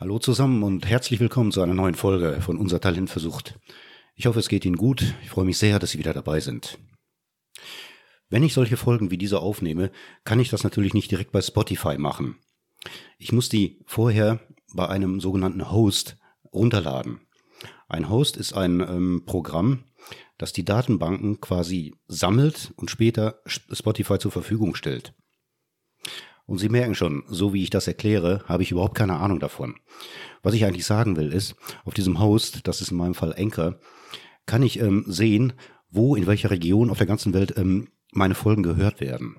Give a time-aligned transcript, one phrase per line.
[0.00, 3.58] Hallo zusammen und herzlich willkommen zu einer neuen Folge von Unser Talent versucht.
[4.14, 5.02] Ich hoffe, es geht Ihnen gut.
[5.24, 6.78] Ich freue mich sehr, dass Sie wieder dabei sind.
[8.28, 9.90] Wenn ich solche Folgen wie diese aufnehme,
[10.22, 12.36] kann ich das natürlich nicht direkt bei Spotify machen.
[13.18, 14.38] Ich muss die vorher
[14.72, 16.16] bei einem sogenannten Host
[16.52, 17.22] runterladen.
[17.88, 19.82] Ein Host ist ein ähm, Programm,
[20.36, 25.12] das die Datenbanken quasi sammelt und später Spotify zur Verfügung stellt.
[26.48, 29.74] Und Sie merken schon, so wie ich das erkläre, habe ich überhaupt keine Ahnung davon.
[30.42, 31.54] Was ich eigentlich sagen will, ist,
[31.84, 33.78] auf diesem Host, das ist in meinem Fall Anchor,
[34.46, 35.52] kann ich ähm, sehen,
[35.90, 39.36] wo, in welcher Region auf der ganzen Welt ähm, meine Folgen gehört werden.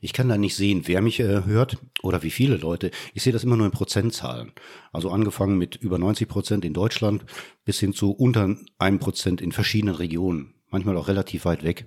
[0.00, 2.90] Ich kann da nicht sehen, wer mich äh, hört oder wie viele Leute.
[3.14, 4.50] Ich sehe das immer nur in Prozentzahlen.
[4.92, 7.24] Also angefangen mit über 90 Prozent in Deutschland
[7.64, 10.54] bis hin zu unter einem Prozent in verschiedenen Regionen.
[10.70, 11.86] Manchmal auch relativ weit weg.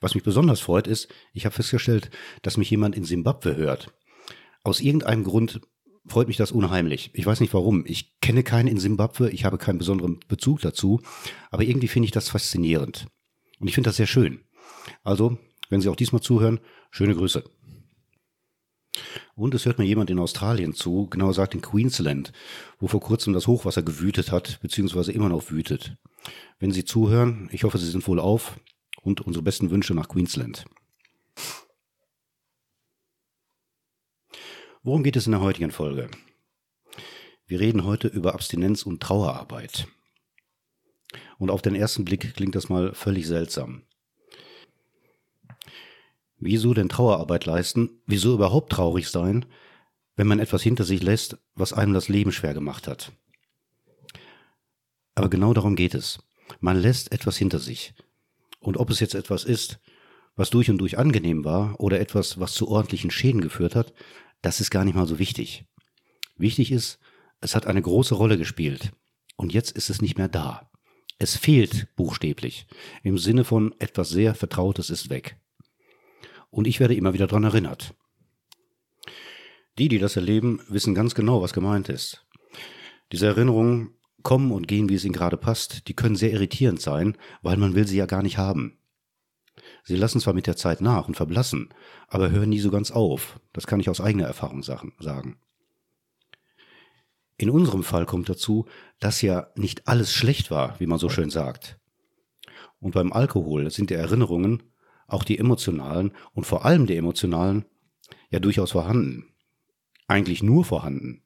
[0.00, 2.10] Was mich besonders freut ist, ich habe festgestellt,
[2.42, 3.94] dass mich jemand in Simbabwe hört.
[4.62, 5.60] Aus irgendeinem Grund
[6.06, 7.10] freut mich das unheimlich.
[7.14, 7.84] Ich weiß nicht warum.
[7.86, 11.00] Ich kenne keinen in Simbabwe, ich habe keinen besonderen Bezug dazu,
[11.50, 13.06] aber irgendwie finde ich das faszinierend.
[13.60, 14.40] Und ich finde das sehr schön.
[15.02, 17.44] Also, wenn Sie auch diesmal zuhören, schöne Grüße.
[19.34, 22.32] Und es hört mir jemand in Australien zu, genauer gesagt in Queensland,
[22.80, 25.96] wo vor kurzem das Hochwasser gewütet hat, beziehungsweise immer noch wütet.
[26.58, 28.58] Wenn Sie zuhören, ich hoffe, Sie sind wohl auf
[29.08, 30.66] und unsere besten Wünsche nach Queensland.
[34.82, 36.10] Worum geht es in der heutigen Folge?
[37.46, 39.88] Wir reden heute über Abstinenz und Trauerarbeit.
[41.38, 43.82] Und auf den ersten Blick klingt das mal völlig seltsam.
[46.38, 48.02] Wieso denn Trauerarbeit leisten?
[48.06, 49.46] Wieso überhaupt traurig sein,
[50.16, 53.12] wenn man etwas hinter sich lässt, was einem das Leben schwer gemacht hat?
[55.14, 56.18] Aber genau darum geht es.
[56.60, 57.94] Man lässt etwas hinter sich.
[58.60, 59.80] Und ob es jetzt etwas ist,
[60.36, 63.92] was durch und durch angenehm war oder etwas, was zu ordentlichen Schäden geführt hat,
[64.42, 65.64] das ist gar nicht mal so wichtig.
[66.36, 66.98] Wichtig ist,
[67.40, 68.92] es hat eine große Rolle gespielt.
[69.36, 70.70] Und jetzt ist es nicht mehr da.
[71.18, 72.66] Es fehlt buchstäblich.
[73.02, 75.36] Im Sinne von etwas sehr Vertrautes ist weg
[76.50, 77.94] und ich werde immer wieder daran erinnert.
[79.78, 82.26] Die, die das erleben, wissen ganz genau, was gemeint ist.
[83.12, 87.16] Diese Erinnerungen kommen und gehen, wie es ihnen gerade passt, die können sehr irritierend sein,
[87.42, 88.78] weil man will sie ja gar nicht haben.
[89.84, 91.70] Sie lassen zwar mit der Zeit nach und verblassen,
[92.08, 93.40] aber hören nie so ganz auf.
[93.52, 95.38] Das kann ich aus eigener Erfahrung sagen.
[97.36, 98.66] In unserem Fall kommt dazu,
[98.98, 101.78] dass ja nicht alles schlecht war, wie man so schön sagt.
[102.80, 104.62] Und beim Alkohol sind die Erinnerungen
[105.06, 107.64] auch die emotionalen und vor allem die emotionalen,
[108.30, 109.34] ja durchaus vorhanden.
[110.06, 111.22] Eigentlich nur vorhanden.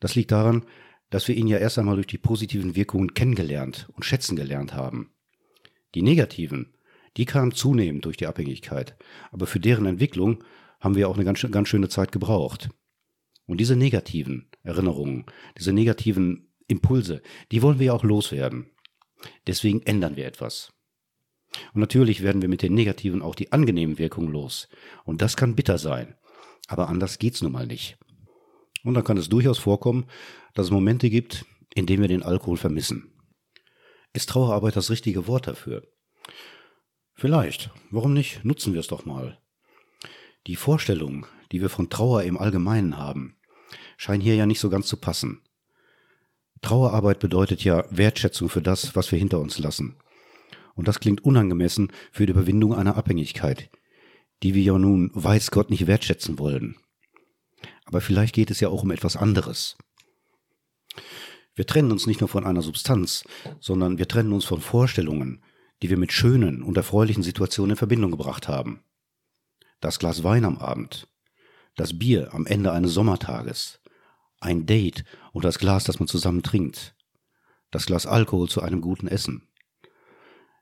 [0.00, 0.64] Das liegt daran,
[1.10, 5.12] dass wir ihn ja erst einmal durch die positiven Wirkungen kennengelernt und schätzen gelernt haben.
[5.94, 6.74] Die negativen,
[7.16, 8.96] die kamen zunehmend durch die Abhängigkeit,
[9.30, 10.44] aber für deren Entwicklung
[10.80, 12.68] haben wir auch eine ganz, ganz schöne Zeit gebraucht.
[13.46, 15.24] Und diese negativen Erinnerungen,
[15.56, 17.22] diese negativen Impulse,
[17.52, 18.70] die wollen wir ja auch loswerden.
[19.46, 20.72] Deswegen ändern wir etwas.
[21.72, 24.68] Und natürlich werden wir mit den negativen auch die angenehmen Wirkungen los.
[25.04, 26.16] Und das kann bitter sein.
[26.66, 27.96] Aber anders geht's nun mal nicht.
[28.86, 30.06] Und dann kann es durchaus vorkommen,
[30.54, 33.10] dass es Momente gibt, in denen wir den Alkohol vermissen.
[34.12, 35.82] Ist Trauerarbeit das richtige Wort dafür?
[37.14, 37.70] Vielleicht.
[37.90, 38.44] Warum nicht?
[38.44, 39.40] Nutzen wir es doch mal.
[40.46, 43.36] Die Vorstellung, die wir von Trauer im Allgemeinen haben,
[43.96, 45.42] scheint hier ja nicht so ganz zu passen.
[46.62, 49.96] Trauerarbeit bedeutet ja Wertschätzung für das, was wir hinter uns lassen.
[50.76, 53.68] Und das klingt unangemessen für die Überwindung einer Abhängigkeit,
[54.44, 56.76] die wir ja nun weiß Gott nicht wertschätzen wollen.
[57.86, 59.76] Aber vielleicht geht es ja auch um etwas anderes.
[61.54, 63.24] Wir trennen uns nicht nur von einer Substanz,
[63.60, 65.42] sondern wir trennen uns von Vorstellungen,
[65.82, 68.82] die wir mit schönen und erfreulichen Situationen in Verbindung gebracht haben.
[69.80, 71.08] Das Glas Wein am Abend,
[71.76, 73.80] das Bier am Ende eines Sommertages,
[74.40, 76.94] ein Date und das Glas, das man zusammen trinkt,
[77.70, 79.48] das Glas Alkohol zu einem guten Essen.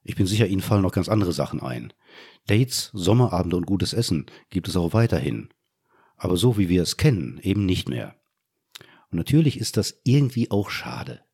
[0.02, 1.92] Ich bin sicher, Ihnen fallen noch ganz andere Sachen ein.
[2.46, 5.48] Dates, Sommerabende und gutes Essen gibt es auch weiterhin.
[6.16, 8.14] Aber so wie wir es kennen, eben nicht mehr.
[9.10, 11.24] Und natürlich ist das irgendwie auch schade.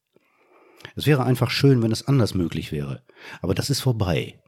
[0.97, 3.05] Es wäre einfach schön, wenn es anders möglich wäre.
[3.43, 4.41] Aber das ist vorbei.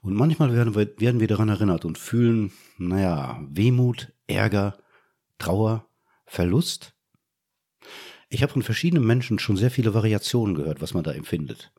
[0.00, 4.78] Und manchmal werden wir, werden wir daran erinnert und fühlen, naja, Wehmut, Ärger,
[5.38, 5.88] Trauer,
[6.26, 6.94] Verlust.
[8.28, 11.72] Ich habe von verschiedenen Menschen schon sehr viele Variationen gehört, was man da empfindet.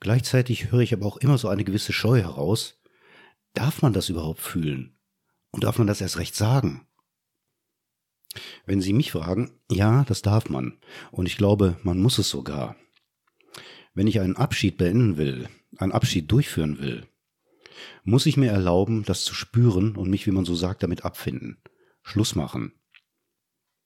[0.00, 2.80] Gleichzeitig höre ich aber auch immer so eine gewisse Scheu heraus.
[3.54, 4.97] Darf man das überhaupt fühlen?
[5.50, 6.86] Und darf man das erst recht sagen?
[8.66, 10.78] Wenn Sie mich fragen, ja, das darf man.
[11.10, 12.76] Und ich glaube, man muss es sogar.
[13.94, 15.48] Wenn ich einen Abschied beenden will,
[15.78, 17.06] einen Abschied durchführen will,
[18.04, 21.62] muss ich mir erlauben, das zu spüren und mich, wie man so sagt, damit abfinden.
[22.02, 22.72] Schluss machen.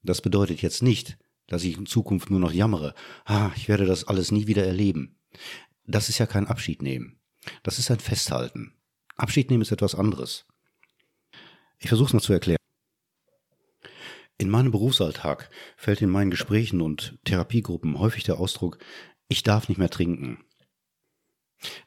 [0.02, 2.94] Das bedeutet jetzt nicht, dass ich in Zukunft nur noch jammere.
[3.24, 5.18] Ah, ich werde das alles nie wieder erleben.
[5.84, 7.20] Das ist ja kein Abschied nehmen.
[7.62, 8.74] Das ist ein Festhalten.
[9.16, 10.46] Abschied nehmen ist etwas anderes.
[11.82, 12.58] Ich versuche es mal zu erklären.
[14.38, 18.79] In meinem Berufsalltag fällt in meinen Gesprächen und Therapiegruppen häufig der Ausdruck,
[19.29, 20.44] ich darf nicht mehr trinken.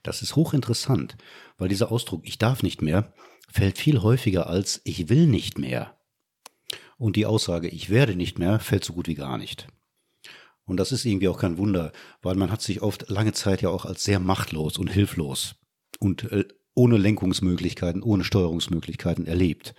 [0.03, 1.17] Das ist hochinteressant,
[1.57, 3.13] weil dieser Ausdruck ich darf nicht mehr
[3.49, 5.97] fällt viel häufiger als ich will nicht mehr.
[6.97, 9.67] Und die Aussage ich werde nicht mehr fällt so gut wie gar nicht.
[10.65, 13.69] Und das ist irgendwie auch kein Wunder, weil man hat sich oft lange Zeit ja
[13.69, 15.55] auch als sehr machtlos und hilflos
[15.99, 19.75] und äh, ohne Lenkungsmöglichkeiten, ohne Steuerungsmöglichkeiten erlebt.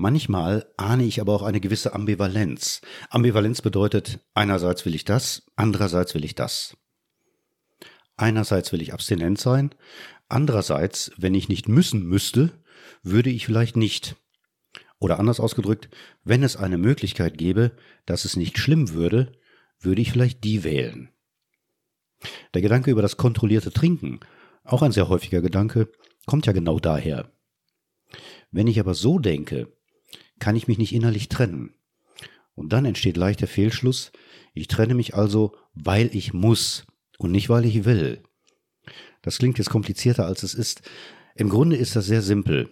[0.00, 2.80] Manchmal ahne ich aber auch eine gewisse Ambivalenz.
[3.10, 6.78] Ambivalenz bedeutet, einerseits will ich das, andererseits will ich das.
[8.16, 9.74] Einerseits will ich abstinent sein,
[10.26, 12.50] andererseits, wenn ich nicht müssen müsste,
[13.02, 14.16] würde ich vielleicht nicht.
[15.00, 15.90] Oder anders ausgedrückt,
[16.24, 17.72] wenn es eine Möglichkeit gäbe,
[18.06, 19.32] dass es nicht schlimm würde,
[19.80, 21.10] würde ich vielleicht die wählen.
[22.54, 24.20] Der Gedanke über das kontrollierte Trinken,
[24.64, 25.92] auch ein sehr häufiger Gedanke,
[26.24, 27.30] kommt ja genau daher.
[28.50, 29.70] Wenn ich aber so denke,
[30.40, 31.74] kann ich mich nicht innerlich trennen.
[32.54, 34.12] Und dann entsteht leicht der Fehlschluss,
[34.52, 36.84] ich trenne mich also, weil ich muss
[37.18, 38.22] und nicht weil ich will.
[39.22, 40.82] Das klingt jetzt komplizierter als es ist.
[41.36, 42.70] Im Grunde ist das sehr simpel.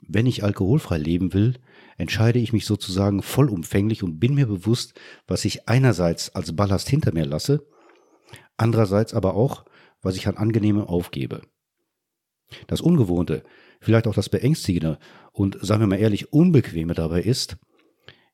[0.00, 1.54] Wenn ich alkoholfrei leben will,
[1.96, 4.94] entscheide ich mich sozusagen vollumfänglich und bin mir bewusst,
[5.26, 7.66] was ich einerseits als Ballast hinter mir lasse,
[8.56, 9.64] andererseits aber auch,
[10.02, 11.42] was ich an Angenehmem aufgebe.
[12.66, 13.42] Das Ungewohnte,
[13.80, 14.98] vielleicht auch das Beängstigende
[15.32, 17.56] und sagen wir mal ehrlich, Unbequeme dabei ist,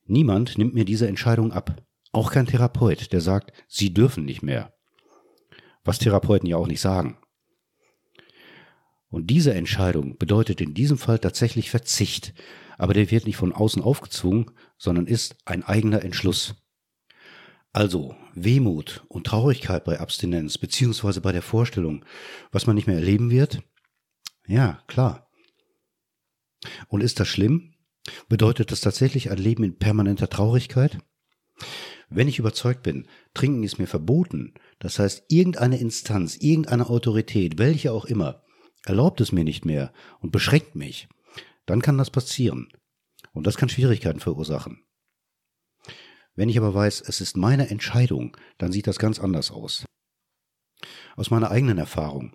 [0.05, 1.83] niemand nimmt mir diese Entscheidung ab.
[2.13, 4.73] Auch kein Therapeut, der sagt, Sie dürfen nicht mehr
[5.85, 7.17] was Therapeuten ja auch nicht sagen.
[9.09, 12.33] Und diese Entscheidung bedeutet in diesem Fall tatsächlich Verzicht,
[12.79, 16.55] aber der wird nicht von außen aufgezwungen, sondern ist ein eigener Entschluss.
[17.73, 22.05] Also Wehmut und Traurigkeit bei Abstinenz, beziehungsweise bei der Vorstellung,
[22.53, 23.63] was man nicht mehr erleben wird?
[24.51, 25.31] Ja, klar.
[26.89, 27.73] Und ist das schlimm?
[28.29, 30.99] Bedeutet das tatsächlich ein Leben in permanenter Traurigkeit?
[32.09, 37.93] Wenn ich überzeugt bin, Trinken ist mir verboten, das heißt, irgendeine Instanz, irgendeine Autorität, welche
[37.93, 38.43] auch immer,
[38.85, 41.09] erlaubt es mir nicht mehr und beschränkt mich,
[41.65, 42.73] dann kann das passieren.
[43.33, 44.83] Und das kann Schwierigkeiten verursachen.
[46.35, 49.85] Wenn ich aber weiß, es ist meine Entscheidung, dann sieht das ganz anders aus.
[51.17, 52.33] Aus meiner eigenen Erfahrung.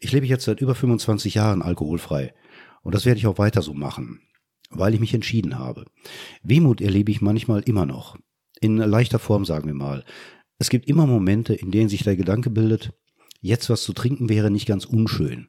[0.00, 2.34] Ich lebe jetzt seit über 25 Jahren alkoholfrei
[2.82, 4.20] und das werde ich auch weiter so machen,
[4.70, 5.84] weil ich mich entschieden habe.
[6.42, 8.16] Wehmut erlebe ich manchmal immer noch.
[8.60, 10.04] In leichter Form, sagen wir mal.
[10.58, 12.92] Es gibt immer Momente, in denen sich der Gedanke bildet,
[13.40, 15.48] jetzt was zu trinken wäre nicht ganz unschön.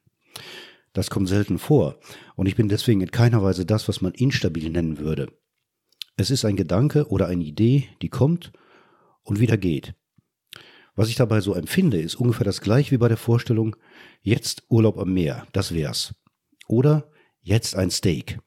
[0.94, 2.00] Das kommt selten vor,
[2.36, 5.28] und ich bin deswegen in keiner Weise das, was man instabil nennen würde.
[6.18, 8.52] Es ist ein Gedanke oder eine Idee, die kommt
[9.22, 9.94] und wieder geht.
[10.98, 13.76] Was ich dabei so empfinde, ist ungefähr das gleiche wie bei der Vorstellung,
[14.24, 16.16] jetzt Urlaub am Meer, das wär's.
[16.68, 18.40] Oder jetzt ein Steak.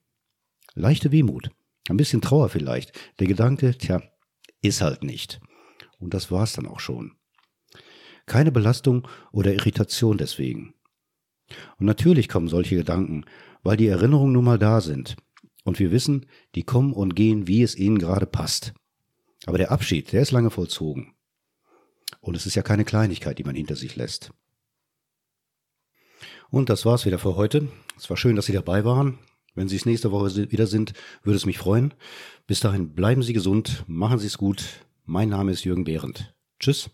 [0.75, 1.51] Leichte Wehmut,
[1.89, 2.93] ein bisschen Trauer vielleicht.
[3.21, 4.03] Der Gedanke, tja,
[4.63, 5.41] ist halt nicht.
[6.01, 7.13] Und das war's dann auch schon.
[8.27, 10.75] Keine Belastung oder Irritation deswegen.
[11.79, 13.27] Und natürlich kommen solche Gedanken,
[13.63, 15.15] weil die Erinnerungen nun mal da sind.
[15.63, 16.27] Und wir wissen,
[16.57, 18.75] die kommen und gehen, wie es ihnen gerade passt.
[19.47, 21.15] Aber der Abschied, der ist lange vollzogen.
[22.21, 24.33] Und es ist ja keine Kleinigkeit, die man hinter sich lässt.
[26.51, 27.69] Und das war's wieder für heute.
[27.97, 29.19] Es war schön, dass Sie dabei waren.
[29.55, 31.95] Wenn Sie es nächste Woche wieder sind, würde es mich freuen.
[32.47, 34.87] Bis dahin bleiben Sie gesund, machen Sie es gut.
[35.05, 36.35] Mein Name ist Jürgen Behrendt.
[36.59, 36.91] Tschüss.